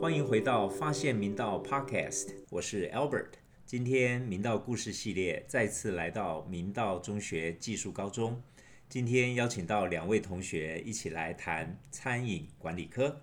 [0.00, 3.28] 欢迎回到发现明道 Podcast，我是 Albert。
[3.64, 8.42] 今天明道故事系列再次来到明道中学技术高中，
[8.88, 13.22] 今天邀请到两位同学一起来谈餐饮管理科。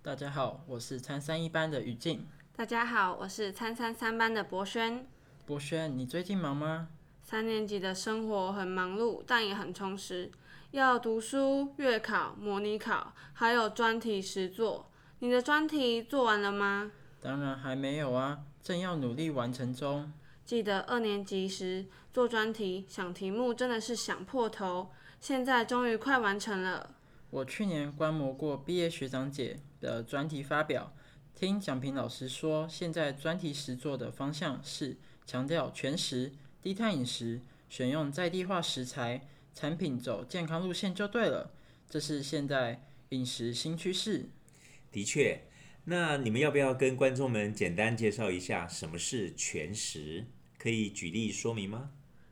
[0.00, 2.24] 大家好，我是参三一班的于静。
[2.54, 5.04] 大家好，我是参三三班的博轩。
[5.44, 6.88] 博轩，你最近忙吗？
[7.20, 10.30] 三年级的生活很忙碌，但也很充实，
[10.70, 14.88] 要读书、月考、模拟考，还有专题实作。
[15.18, 16.92] 你的专题做完了吗？
[17.20, 20.12] 当然还没有啊，正要努力完成中。
[20.44, 24.90] 记得二年级时做专题，想题目真的是想破头，
[25.20, 26.94] 现在终于快完成了。
[27.30, 30.92] 我去年观摩过毕业学长姐的专题发表，
[31.42, 34.96] 听蒋平老师说，现在专题实作的方向是
[35.26, 36.30] 强调全食、
[36.62, 41.50] 低碳饮食，选用在地化食材，产品走健康路线就对了。
[41.90, 44.26] 这是现在饮食新趋势。
[44.92, 45.42] 的确，
[45.86, 50.26] 那你们要不要跟观众们简单介绍一下什么是全食？
[50.56, 51.90] 可以举例说明吗？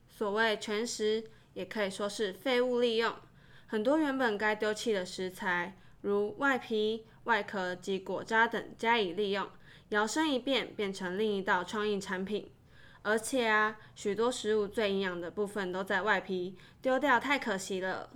[0.09, 3.13] 所谓全食，也可以说是废物利用。
[3.67, 9.47] 很多原本该丢弃的食材，如外皮、外壳及果渣等，加以利用，
[9.91, 12.51] 摇身一变变成另一道创意产品。
[13.03, 18.11] 而且啊，许多食物最营养的部分都在外皮，丢掉太可惜了。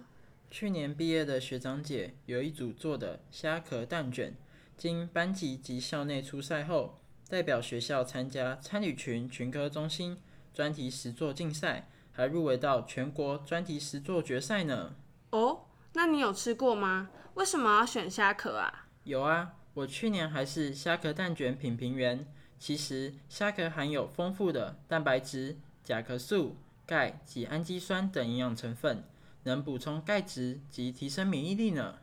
[0.51, 4.35] 去年毕业的学长姐有一组做的虾壳蛋卷，
[4.77, 10.19] 经班级及校内初赛后，代表学校参加参与群群科中心
[10.53, 14.97] 专题实作竞赛，还入围到全国专题实作决赛呢。
[15.31, 17.11] 哦，那你有吃过吗？
[17.35, 18.84] 为什么要选虾壳啊？
[19.05, 22.27] 有啊，我去年还是虾壳蛋卷品评员。
[22.59, 29.05] 其实虾壳含有丰富的蛋白质、甲壳素、钙及氨基酸等营养成分。
[29.43, 31.99] 能补充钙质及提升免疫力呢。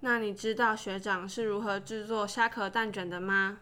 [0.00, 3.58] 那你知道学长是如何制作虾壳蛋卷的吗？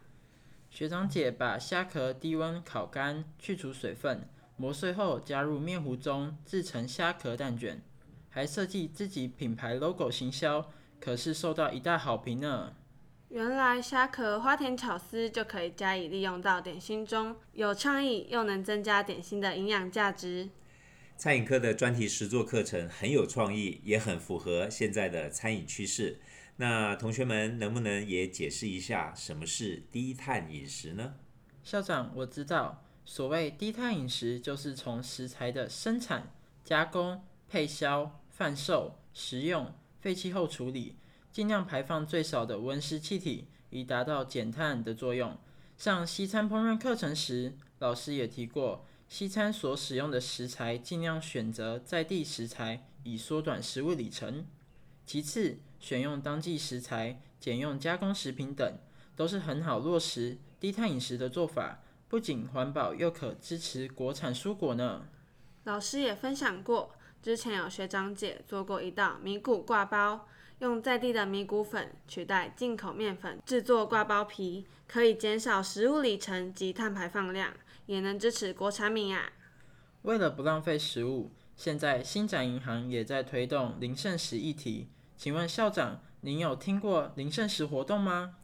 [0.70, 7.82] 学长姐把虾壳低温烤干，去除水分，磨碎后加入面糊中，制成虾壳蛋卷，
[8.30, 10.70] 还设计自己品牌 logo 行销，
[11.00, 12.74] 可是受到一大好评呢。
[13.28, 20.48] 原来虾壳花田巧思就可以加以利用到点心中，有创意又能增加点心的营养价值。
[21.16, 26.20] 餐饮科的专题实作课程很有创意，也很符合现在的餐饮趋势。
[26.58, 31.14] 那同学们能不能也解释一下什么是低碳饮食呢？
[31.64, 36.30] 校长，我知道，所谓低碳饮食，就是从食材的生产、
[36.64, 39.74] 加工、配销、贩售、食用、
[40.06, 40.94] 废气后处理，
[41.32, 45.36] 尽量排放最少的温室气体，以达到减碳的作用。
[45.76, 48.86] 上西餐烹饪课程时，老师也提过。
[49.08, 54.46] 西餐所使用的食材，尽量选择在地食材，以缩短食物里程。
[55.04, 58.78] 其次，选用当季食材，减用加工食品等，
[59.16, 61.80] 都是很好落实低碳饮食的做法。
[62.06, 65.08] 不仅环保，又可支持国产蔬果呢。
[65.64, 66.94] 老师也分享过，
[67.26, 70.28] 之前有学长姐做过一道米谷挂包，
[70.60, 77.52] 用在地的米谷粉取代进口面粉制作挂包皮，可以减少食物里程及碳排放量。
[77.86, 79.32] 也能支持国产米啊！
[80.02, 84.86] 为了不浪费食物，现在新展银行也在推动零剩食议题。
[85.16, 88.36] 请问校长，您有听过零剩食活动吗？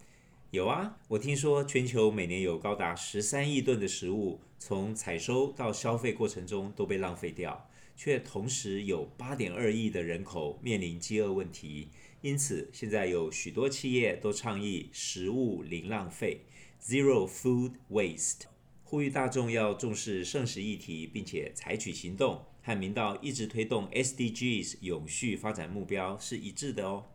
[0.50, 11.88] 有啊，我听说全球每年有高达十三亿吨的食物，从采收到消费过程中都被浪费掉，却同时有八点二亿的人口面临饥饿问题。
[12.20, 16.46] 因此，现在有许多企业都倡议食物零浪费
[16.80, 18.42] （Zero Food Waste）。
[18.84, 27.06] 呼吁大众要重视圣食议题，并且采取行动，和明道一直推动 SDGs 永续发展目标是一致的哦。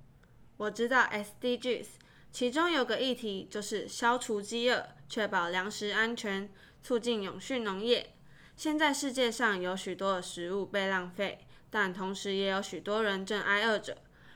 [0.58, 1.86] 我知道 SDGs
[2.32, 6.50] 其中有个议题就是消除饥饿，确保粮食安全，
[6.82, 8.17] 促进永续农业。
[8.58, 11.38] 现在世界上有许多的食物被浪费，
[11.70, 13.96] 但同时也有许多人正挨饿着。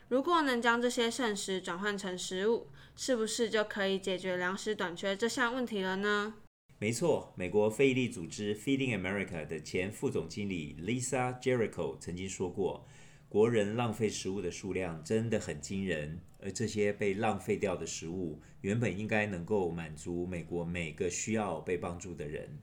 [0.10, 6.36] 如果能将这些剩食转换成食物，是不是就可以解决粮食短缺这项问题了呢？
[6.78, 12.86] 没错，美国非营利组织 Feeding America 的前副总经理 Lisa Jericho 曾经说过，
[13.28, 22.60] 国人浪费食物的数量真的很惊人，而这些被浪费掉的食物，原本应该能够满足美国每个需要被帮助的人。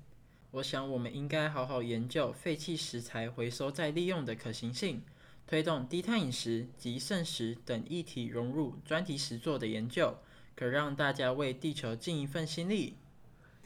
[0.53, 5.03] 我想，我们应该好好研究废弃食材回收再利用的可行性，
[5.47, 10.17] 推动低碳饮食及剩食等议题融入专题实作的研究，
[10.57, 12.97] 可让大家为地球尽一份心力。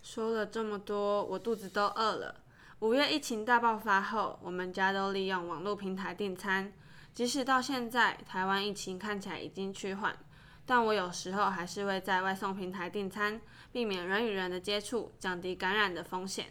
[0.02, 2.40] 说了这么多，我肚子都饿了。
[2.80, 6.72] 五月疫情大爆发后，我们家都利用网络平台订餐。
[7.14, 10.18] 即使到现在，台湾疫情看起来已经趋缓，
[10.66, 13.40] 但我有时候还是会在外送平台订餐，
[13.70, 16.46] 避免人与人的接触，降低感染的风险。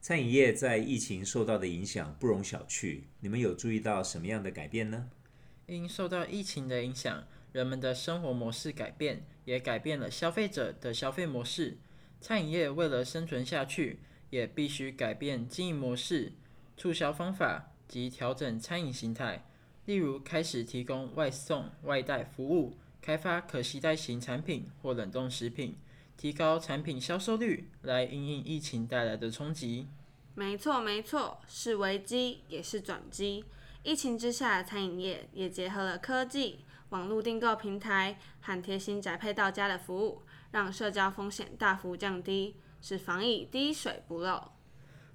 [0.00, 5.10] 餐饮业在疫情受到的影响不容小觑，你们有注意到什么样的改变呢？
[5.66, 11.76] 因受到疫情的影响，人们的生活模式改变，也改变了消费者的消费模式。
[12.18, 13.98] 餐饮业为了生存下去，
[14.30, 16.32] 也必须改变经营模式、
[16.78, 19.44] 促销方法及调整餐饮形态。
[19.84, 25.76] 例如，开始提供外送、外带服务，开发可携带型产品或冷冻食品。
[26.20, 29.88] 提高产品销售率，来应应疫情带来的冲击。
[30.34, 33.46] 没错，没错，是危机也是转机。
[33.82, 36.58] 疫情之下，餐饮业也结合了科技、
[36.90, 40.20] 网络订购平台和贴心宅配到家的服务，
[40.50, 44.52] 让社交风险大幅降低，使防疫滴水不漏。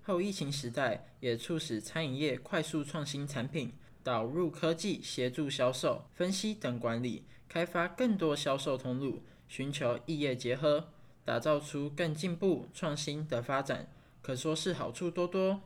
[0.02, 10.90] 后疫情时代，也促使餐饮业快速创新产品，导入科技协助销售、分析等管理，开发更多销售通路，寻求异业结合。
[11.26, 13.92] 打造出更进步、创新的发展，
[14.22, 15.62] 可说是好处多多。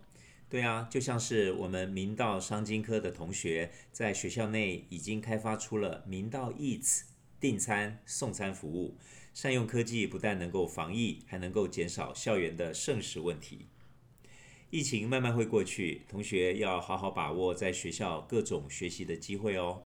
[0.49, 7.01] 对啊，就像是我们明道商经科的同学，在学校内已经开发出了明道 Eats
[7.39, 8.97] 订餐送餐服务。
[9.33, 13.67] 善用科技，不但能够防疫，还能够减少校园的剩食问题。
[14.69, 19.83] 疫情慢慢会过去，同学要好好把握在学校各种学习的机会哦。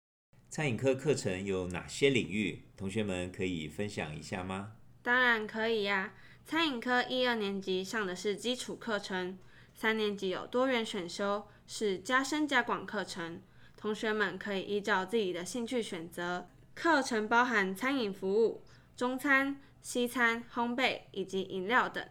[0.50, 2.64] 餐饮科课程有哪些领域？
[2.78, 4.74] 同学们可以分享一下吗？
[5.04, 6.14] 当然可以呀！
[6.46, 9.38] 餐饮科一二年级上的是基础课程，
[9.74, 13.42] 三年级有多元选修，是加深加广课程。
[13.78, 16.48] 同学们可以依照自己的兴趣选择。
[16.76, 18.64] 课程包含餐饮服务、
[18.96, 22.06] 中餐、西餐、烘焙以及饮料等。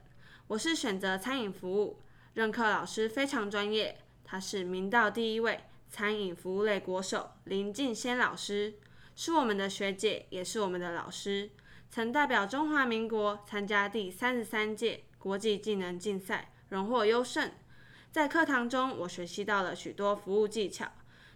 [0.48, 2.00] 我是选择餐饮服务，
[2.34, 8.74] 任课老师非常专业，他是明道第一位餐饮服务类国手林静先老师，
[9.14, 11.50] 是我们的学姐，也是我们的老师。
[11.90, 17.50] 曾代表中华民国参加第三十三届国际技能竞赛，荣获优胜。
[18.12, 20.86] 在课堂中，我学习到了许多服务技巧，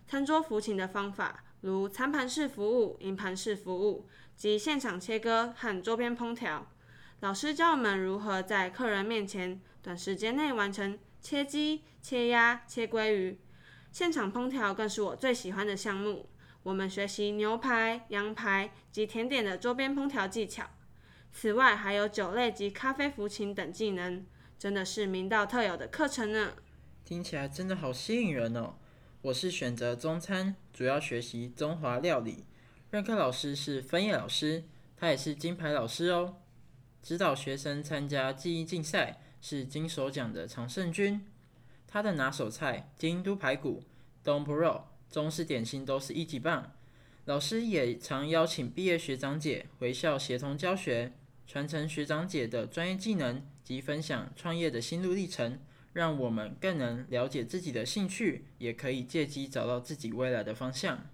[0.06, 6.70] 餐桌服勤的方法，如餐盘式服务、银盘式服务及现场切割和周边烹调。
[7.18, 13.40] 老师教我们如何在客人面前短时间内完成切鸡、切鸭、切鲑鱼。
[13.90, 16.28] 现场烹调更是我最喜欢的项目。
[16.64, 20.64] 我们学习牛排、羊排及甜点的周边烹调技巧，
[21.30, 24.24] 此外还有酒类及咖啡服勤等技能，
[24.58, 26.54] 真的是明道特有的课程呢。
[27.04, 28.76] 听起来真的好吸引人哦！
[29.20, 32.46] 我是选择中餐，主要学习中华料理。
[32.90, 34.64] 任课老师是分野老师，
[34.96, 36.36] 他也是金牌老师哦。
[37.02, 41.26] 指导学生参加技艺竞赛是金手奖的常胜军。
[41.86, 43.82] 他的拿手菜京都排骨、
[44.22, 44.86] 东坡肉。
[45.14, 46.72] 中式点心都是一级棒，
[47.26, 51.12] 老师也常邀请毕业学长姐回校协同教学，
[51.46, 55.60] 传承学长姐的专业技能及分享创业的心路历程，
[55.92, 61.06] 让我们更能了解自己的兴趣，也可以借机找到自己未来的方向。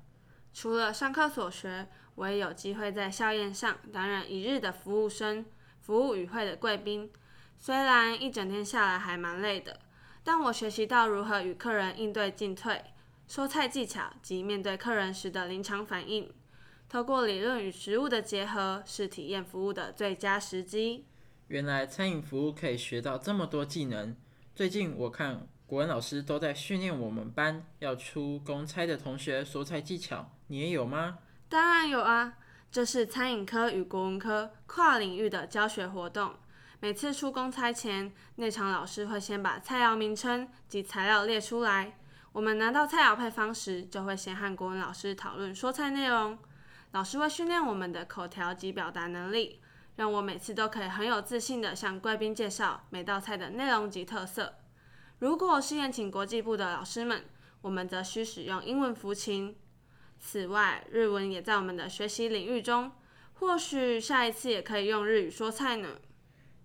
[0.55, 5.45] 除了上课所学，我也有机会在校宴上担任一日的服务生，
[5.83, 7.11] 服务与会的贵宾。
[7.59, 9.79] 虽然一整天下来还蛮累的，
[10.25, 12.83] 但我学习到如何与客人应对进退。
[13.31, 16.29] 收菜技巧及面对客人时的临场反应，
[16.89, 21.07] 透过理论与实物的结合，是体验服务的最佳时机。
[21.47, 24.17] 原来餐饮服务可以学到这么多技能。
[24.53, 31.19] 最近我看国文老师都在训练我们班要出公差的同学说菜技巧，你也有吗？
[31.49, 32.37] 当然有啊，
[32.73, 36.35] 这是餐饮科与国文科跨领域的教学活动。
[36.81, 41.97] 每次出公差前，内场老师会先把菜肴名称及材料列出来。
[42.33, 46.39] 我们拿到菜肴配方时，就会先和国文老师讨论说菜内容。
[46.93, 49.61] 老师会训练我们的口条及表达能力，
[49.97, 54.55] 让我每次都可以很有自信的向贵宾介绍每道菜的内容及特色。
[55.19, 57.25] 如果是宴请国际部的老师们，
[57.63, 59.57] 我们则需使用英文服勤。
[60.21, 62.93] 此外，日文也在我们的学习领域中，
[63.35, 65.99] 或许下一次也可以用日语说菜呢。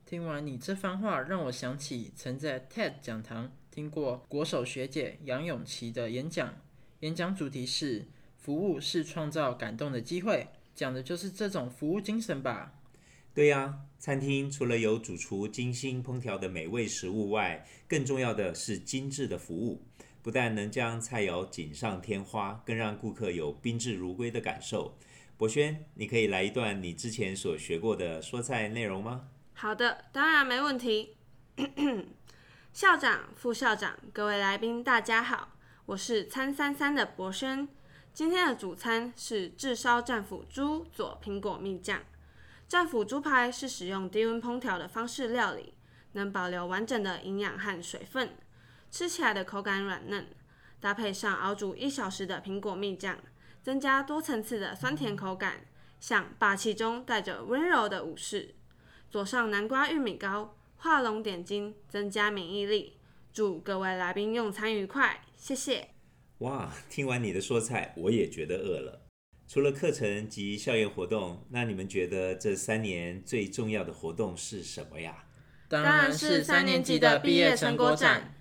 [0.06, 3.52] 听完你这番话，让我想起曾在 TED 讲堂。
[3.76, 6.54] 听过国手学姐杨永琪的演讲，
[7.02, 8.06] 演讲主题是
[8.40, 12.76] “服务是创造感动的机会”，讲的就是这种服务精神吧？
[13.34, 19.82] 对呀，餐厅除了有主厨精心烹调的美味食物外，更重要的是精致的服务。
[20.22, 24.98] 不但能将菜肴锦上添花，更让顾客有宾至如归的感受。
[25.36, 29.28] 博轩，你可以来一段你之前所学过的说菜内容吗？
[29.54, 31.18] 好的，当然没问题。
[32.76, 35.54] 校长、副校长、各位来宾，大家好，
[35.86, 37.66] 我是餐三三的博轩。
[38.14, 42.02] 今天的主餐是炙烧战斧猪佐苹果蜜酱。
[42.68, 45.74] 战斧猪排是使用低温烹调的方式料理，
[46.12, 48.36] 能保留完整的营养和水分，
[48.92, 50.28] 吃起来的口感软嫩。
[50.82, 53.18] 搭配上熬煮一小时的苹果蜜酱，
[53.64, 55.62] 增加多层次的酸甜口感，
[56.02, 58.54] 像霸气中带着温柔的武士。
[59.10, 62.98] 佐上南瓜玉米糕，画龙点睛，增加免疫力。
[63.34, 65.90] 祝各位来宾用餐愉快，谢谢。
[66.38, 69.08] 哇，听完你的说菜，我也觉得饿了。
[69.48, 75.26] 除了课程及校园活动，那你们觉得这三年最重要的活动是什么呀？
[75.68, 78.36] 当然是三年级的毕业成果展。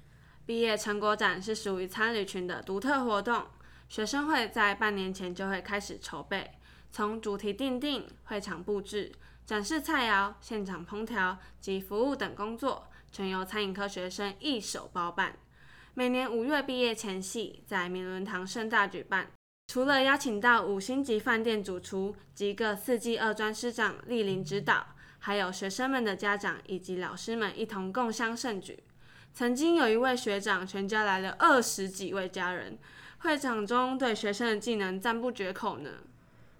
[0.44, 3.46] 毕业成果展是属于参旅群的独特活动，
[3.88, 6.50] 学生会在半年前就会开始筹备，
[6.92, 9.12] 从主题定定、会场布置、
[9.46, 15.36] 展示菜肴、现场烹调及服务等工作，全由餐饮科学生一手包办。
[15.92, 19.30] 每年五月毕业前夕，在明伦堂盛大举办，
[19.66, 24.86] 除了邀请到五星级饭店主厨及各四季二专师长莅临指导，
[25.18, 28.82] 还有学生们的家长以及老师们一同共襄盛举。
[29.34, 32.78] 曾经有一位学长，全家来了二十几位家人，
[33.18, 35.90] 会场中对学生的技能赞不绝口呢。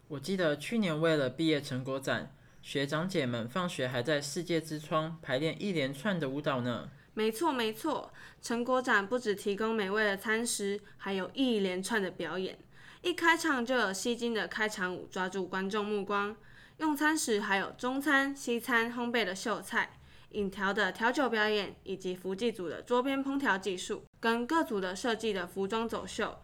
[0.09, 2.33] 我记得去年为了毕业成果展，
[2.65, 6.89] 学长姐们放学还在世界之窗排练一连串的舞蹈呢。
[7.13, 12.59] 没错没错，成果展不只提供美味的餐食，还有一连串的表演。
[13.03, 16.35] 一开场就有吸睛的开场舞，抓住观众目光。
[16.79, 19.99] 用餐时还有中餐、西餐、烘焙的秀菜。
[20.31, 26.39] 饮调的调酒表演，以及福记组的桌边烹调技术，跟各组的设计的服装走秀，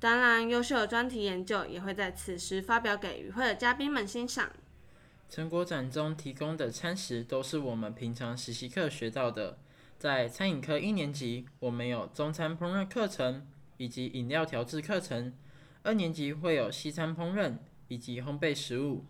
[0.00, 4.50] 当然优秀的专题研究也会在此时发表给与会的嘉宾们欣赏。
[5.28, 9.58] 成果展中提供的餐食都是我们平常实习课学到的。
[9.98, 15.32] 在餐饮科一年级，我们有中餐烹饪课程以及饮料调制课程；
[15.82, 17.58] 二年级会有西餐烹饪
[17.88, 19.04] 以及烘焙食物。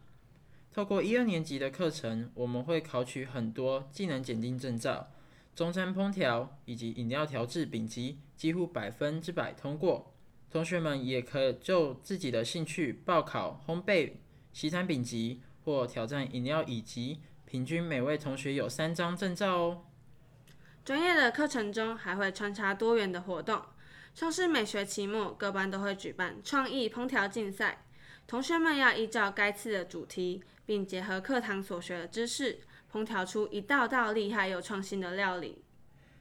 [0.72, 5.12] 透过一二年级的课程，我们会考取很多技能检定证照，
[5.54, 10.12] 中餐烹调以及饮料调制丙级几乎百分之百通过。
[10.50, 14.14] 同学们也可就自己的兴趣报考烘焙
[14.52, 19.84] 西餐丙级或挑战饮料乙级，平均每位同学有三张证照哦。
[20.82, 23.60] 专业的课程中还会穿插多元的活动，
[24.14, 27.84] 像是每学期末各班都会举办创意烹调竞赛，
[28.26, 30.42] 同学们要依照该次的主题。
[30.64, 32.58] 并结合课堂所学的知识，
[32.92, 35.64] 烹调出一道道厉害又创新的料理。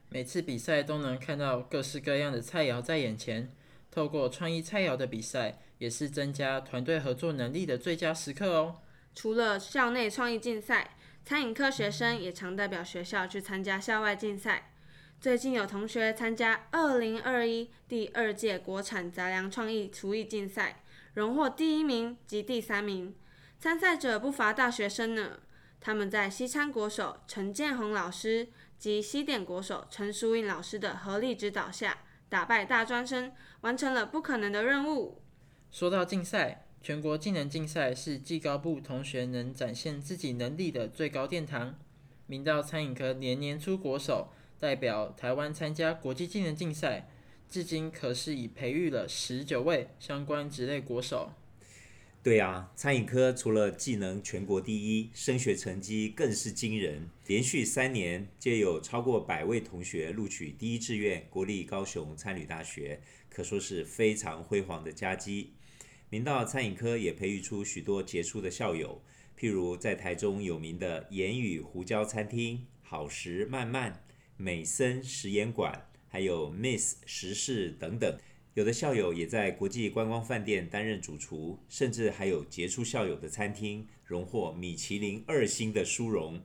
[0.08, 3.52] 每次比赛都能看到各式各样的菜肴在眼前。
[3.92, 8.78] 透过创意菜肴的比赛，也是增加团队合作能力的最佳时刻哦。
[9.18, 10.96] 除了校内创意竞赛，
[11.26, 14.72] 餐饮科学生也常代表学校去参加校外竞赛。
[15.20, 20.84] 最近有同学参加二零二一第二届国产杂粮创意厨艺竞赛，
[21.16, 23.16] 荣获第一名及第三名。
[23.58, 25.40] 参赛者不乏大学生呢，
[25.82, 35.24] 他们在西餐国手陈建宏老师及西点国手陈淑英老师的合力指导下，打败大专生，完成了不可能的任务。
[35.72, 41.78] 说到竞赛，全国技能竞赛是技高部同学能展现自己能力的最高殿堂。
[42.28, 47.10] 明道餐饮科年年出国手，代表台湾参加国际技能竞赛，
[47.50, 51.34] 至今可是已培育了十九位相关职类国手。
[52.24, 65.52] 对啊，餐饮科除了技能全国第一，升学成绩更是惊人，连续三年皆有超过百位同学录取第一志愿国立高雄餐旅大学，可说是非常辉煌的佳绩。
[66.10, 69.02] 明道餐饮科也培育出许多杰出的校友，
[69.38, 74.06] 譬如在台中有名的言语胡椒餐厅、好食慢慢、
[74.38, 78.18] 美森食盐馆，还有 Miss 食事等等。
[78.54, 86.42] 有的校友也在国际观光饭店担任主厨，甚至还有杰出校友的餐厅荣获米其林二星的殊荣。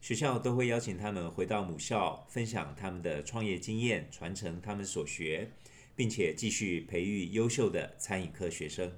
[0.00, 5.50] 学校都会邀请他们回到母校，分享他们的创业经验，传承他们所学，
[6.02, 8.92] 并且继续培育优秀的餐饮科学生。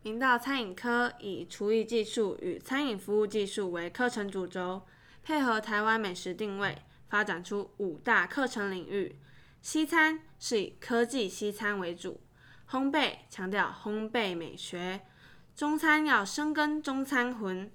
[0.00, 4.80] 明道餐饮科以厨艺技术与餐饮服务技术为课程主轴，
[5.22, 6.78] 配合台湾美食定位，
[7.10, 9.16] 发展出五大课程领域。
[9.60, 12.22] 西餐是以科技西餐为主，
[12.70, 15.02] 烘焙强调烘焙美学，
[15.54, 17.70] 中餐要深耕中餐魂，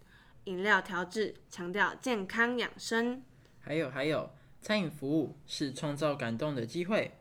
[0.45, 3.21] 饮料调制强调健康养生，
[3.59, 7.11] 还有还有，餐饮服务是创造感动的机会。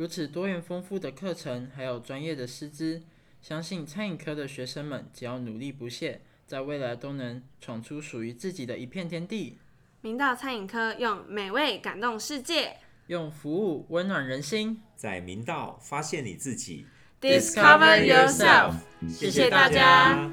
[0.00, 3.02] 如此多元丰富的课程，还有专业的师资，
[3.42, 9.58] 相信餐饮科的学生们只要努力不懈，在未来都能闯出属于自己的一片天地。
[10.00, 12.78] 明道餐饮科用美味感动世界。
[13.08, 14.80] 用服务温暖人心。
[14.96, 16.86] 在明道发现你自己
[17.20, 18.76] Discover yourself，
[19.06, 20.30] 谢谢谢大家。